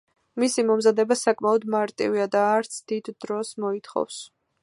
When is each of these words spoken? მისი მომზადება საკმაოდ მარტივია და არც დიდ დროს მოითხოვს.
მისი 0.43 0.63
მომზადება 0.69 1.17
საკმაოდ 1.19 1.67
მარტივია 1.75 2.27
და 2.37 2.41
არც 2.55 2.81
დიდ 2.93 3.13
დროს 3.27 3.55
მოითხოვს. 3.67 4.19